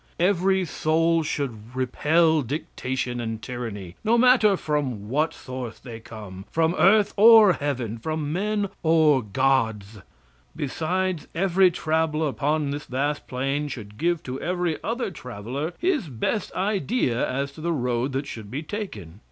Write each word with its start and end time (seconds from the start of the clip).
Every 0.19 0.65
soul 0.65 1.21
should 1.21 1.75
repel 1.75 2.41
dictation 2.41 3.19
and 3.21 3.39
tyranny, 3.39 3.97
no 4.03 4.17
matter 4.17 4.57
from 4.57 5.09
what 5.09 5.31
source 5.31 5.77
they 5.77 5.99
come 5.99 6.45
from 6.49 6.73
earth 6.79 7.13
or 7.17 7.53
heaven, 7.53 7.99
from 7.99 8.33
men 8.33 8.69
or 8.81 9.21
gods. 9.21 9.99
Besides, 10.55 11.27
every 11.35 11.69
traveler 11.69 12.29
upon 12.29 12.71
this 12.71 12.85
vast 12.85 13.27
plain 13.27 13.67
should 13.67 13.99
give 13.99 14.23
to 14.23 14.41
every 14.41 14.79
other 14.83 15.11
traveler 15.11 15.73
his 15.77 16.07
best 16.09 16.51
idea 16.55 17.23
as 17.29 17.51
to 17.51 17.61
the 17.61 17.71
road 17.71 18.11
that 18.13 18.25
should 18.25 18.49
be 18.49 18.63
taken. 18.63 19.19